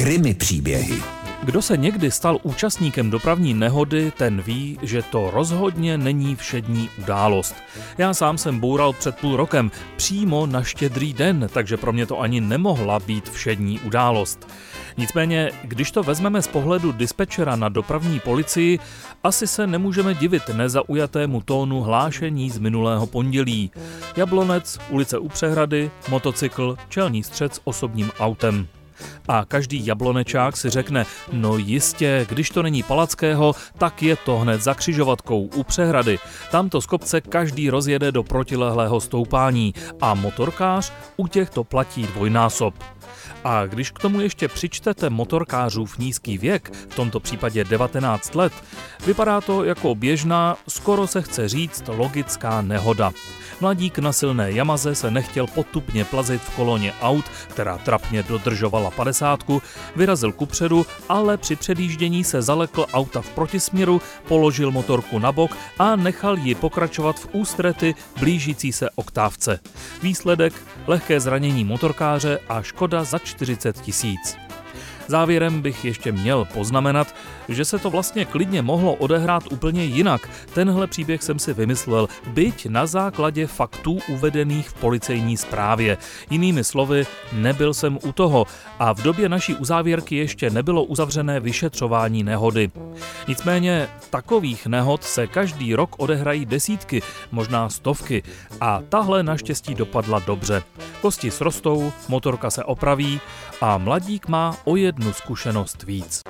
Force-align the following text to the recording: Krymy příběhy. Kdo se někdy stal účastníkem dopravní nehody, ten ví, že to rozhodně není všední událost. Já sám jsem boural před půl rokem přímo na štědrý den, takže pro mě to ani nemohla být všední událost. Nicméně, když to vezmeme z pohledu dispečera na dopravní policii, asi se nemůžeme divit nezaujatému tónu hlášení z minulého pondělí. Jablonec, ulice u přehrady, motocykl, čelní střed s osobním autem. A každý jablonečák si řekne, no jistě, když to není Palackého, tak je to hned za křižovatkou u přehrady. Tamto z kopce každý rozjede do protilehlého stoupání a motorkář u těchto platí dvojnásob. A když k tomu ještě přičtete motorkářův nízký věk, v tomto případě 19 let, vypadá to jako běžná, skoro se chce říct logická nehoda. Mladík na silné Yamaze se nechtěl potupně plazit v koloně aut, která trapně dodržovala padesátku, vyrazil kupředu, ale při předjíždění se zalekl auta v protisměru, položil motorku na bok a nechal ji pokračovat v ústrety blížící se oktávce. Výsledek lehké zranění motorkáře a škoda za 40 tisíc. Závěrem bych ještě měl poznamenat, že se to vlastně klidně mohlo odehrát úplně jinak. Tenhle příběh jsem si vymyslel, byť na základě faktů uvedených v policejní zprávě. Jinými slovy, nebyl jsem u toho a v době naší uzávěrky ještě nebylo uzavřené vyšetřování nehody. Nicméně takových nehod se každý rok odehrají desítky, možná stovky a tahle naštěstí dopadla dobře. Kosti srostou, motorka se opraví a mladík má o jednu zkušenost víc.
Krymy 0.00 0.34
příběhy. 0.34 1.02
Kdo 1.42 1.62
se 1.62 1.76
někdy 1.76 2.10
stal 2.10 2.38
účastníkem 2.42 3.10
dopravní 3.10 3.54
nehody, 3.54 4.12
ten 4.18 4.42
ví, 4.42 4.78
že 4.82 5.02
to 5.02 5.30
rozhodně 5.30 5.98
není 5.98 6.36
všední 6.36 6.88
událost. 6.98 7.54
Já 7.98 8.14
sám 8.14 8.38
jsem 8.38 8.58
boural 8.60 8.92
před 8.92 9.16
půl 9.16 9.36
rokem 9.36 9.70
přímo 9.96 10.46
na 10.46 10.62
štědrý 10.62 11.12
den, 11.12 11.48
takže 11.52 11.76
pro 11.76 11.92
mě 11.92 12.06
to 12.06 12.20
ani 12.20 12.40
nemohla 12.40 12.98
být 12.98 13.28
všední 13.28 13.80
událost. 13.80 14.48
Nicméně, 14.96 15.50
když 15.62 15.90
to 15.90 16.02
vezmeme 16.02 16.42
z 16.42 16.48
pohledu 16.48 16.92
dispečera 16.92 17.56
na 17.56 17.68
dopravní 17.68 18.20
policii, 18.20 18.78
asi 19.24 19.46
se 19.46 19.66
nemůžeme 19.66 20.14
divit 20.14 20.48
nezaujatému 20.48 21.40
tónu 21.40 21.80
hlášení 21.80 22.50
z 22.50 22.58
minulého 22.58 23.06
pondělí. 23.06 23.70
Jablonec, 24.16 24.78
ulice 24.90 25.18
u 25.18 25.28
přehrady, 25.28 25.90
motocykl, 26.08 26.76
čelní 26.88 27.22
střed 27.22 27.54
s 27.54 27.60
osobním 27.64 28.10
autem. 28.18 28.66
A 29.28 29.44
každý 29.44 29.86
jablonečák 29.86 30.56
si 30.56 30.70
řekne, 30.70 31.06
no 31.32 31.56
jistě, 31.56 32.26
když 32.28 32.50
to 32.50 32.62
není 32.62 32.82
Palackého, 32.82 33.54
tak 33.78 34.02
je 34.02 34.16
to 34.16 34.38
hned 34.38 34.62
za 34.62 34.74
křižovatkou 34.74 35.42
u 35.54 35.62
přehrady. 35.62 36.18
Tamto 36.50 36.80
z 36.80 36.86
kopce 36.86 37.20
každý 37.20 37.70
rozjede 37.70 38.12
do 38.12 38.22
protilehlého 38.22 39.00
stoupání 39.00 39.74
a 40.00 40.14
motorkář 40.14 40.92
u 41.16 41.26
těchto 41.26 41.64
platí 41.64 42.02
dvojnásob. 42.02 42.74
A 43.44 43.66
když 43.66 43.90
k 43.90 43.98
tomu 43.98 44.20
ještě 44.20 44.48
přičtete 44.48 45.10
motorkářův 45.10 45.98
nízký 45.98 46.38
věk, 46.38 46.70
v 46.90 46.94
tomto 46.94 47.20
případě 47.20 47.64
19 47.64 48.34
let, 48.34 48.52
vypadá 49.06 49.40
to 49.40 49.64
jako 49.64 49.94
běžná, 49.94 50.56
skoro 50.68 51.06
se 51.06 51.22
chce 51.22 51.48
říct 51.48 51.84
logická 51.88 52.62
nehoda. 52.62 53.12
Mladík 53.60 53.98
na 53.98 54.12
silné 54.12 54.52
Yamaze 54.52 54.94
se 54.94 55.10
nechtěl 55.10 55.46
potupně 55.46 56.04
plazit 56.04 56.42
v 56.42 56.56
koloně 56.56 56.92
aut, 57.02 57.24
která 57.48 57.78
trapně 57.78 58.22
dodržovala 58.22 58.90
padesátku, 58.90 59.62
vyrazil 59.96 60.32
kupředu, 60.32 60.86
ale 61.08 61.36
při 61.36 61.56
předjíždění 61.56 62.24
se 62.24 62.42
zalekl 62.42 62.86
auta 62.92 63.20
v 63.20 63.30
protisměru, 63.30 64.02
položil 64.28 64.70
motorku 64.70 65.18
na 65.18 65.32
bok 65.32 65.56
a 65.78 65.96
nechal 65.96 66.38
ji 66.38 66.54
pokračovat 66.54 67.20
v 67.20 67.28
ústrety 67.32 67.94
blížící 68.18 68.72
se 68.72 68.90
oktávce. 68.94 69.60
Výsledek 70.02 70.52
lehké 70.86 71.20
zranění 71.20 71.64
motorkáře 71.64 72.38
a 72.48 72.62
škoda 72.62 73.04
za 73.04 73.18
40 73.30 73.80
tisíc. 73.80 74.36
Závěrem 75.10 75.62
bych 75.62 75.84
ještě 75.84 76.12
měl 76.12 76.44
poznamenat, 76.44 77.14
že 77.48 77.64
se 77.64 77.78
to 77.78 77.90
vlastně 77.90 78.24
klidně 78.24 78.62
mohlo 78.62 78.94
odehrát 78.94 79.52
úplně 79.52 79.84
jinak. 79.84 80.28
Tenhle 80.54 80.86
příběh 80.86 81.22
jsem 81.22 81.38
si 81.38 81.54
vymyslel, 81.54 82.08
byť 82.26 82.66
na 82.66 82.86
základě 82.86 83.46
faktů 83.46 83.98
uvedených 84.08 84.68
v 84.68 84.74
policejní 84.74 85.36
zprávě. 85.36 85.98
Jinými 86.30 86.64
slovy, 86.64 87.06
nebyl 87.32 87.74
jsem 87.74 87.98
u 88.02 88.12
toho 88.12 88.46
a 88.78 88.92
v 88.92 89.02
době 89.02 89.28
naší 89.28 89.54
uzávěrky 89.54 90.16
ještě 90.16 90.50
nebylo 90.50 90.84
uzavřené 90.84 91.40
vyšetřování 91.40 92.22
nehody. 92.22 92.70
Nicméně 93.30 93.88
takových 94.10 94.66
nehod 94.66 95.04
se 95.04 95.26
každý 95.26 95.74
rok 95.74 95.94
odehrají 95.98 96.46
desítky, 96.46 97.02
možná 97.30 97.68
stovky 97.68 98.22
a 98.60 98.82
tahle 98.88 99.22
naštěstí 99.22 99.74
dopadla 99.74 100.18
dobře. 100.18 100.62
Kosti 101.02 101.30
srostou, 101.30 101.92
motorka 102.08 102.50
se 102.50 102.64
opraví 102.64 103.20
a 103.60 103.78
mladík 103.78 104.28
má 104.28 104.56
o 104.64 104.76
jednu 104.76 105.12
zkušenost 105.12 105.82
víc. 105.82 106.22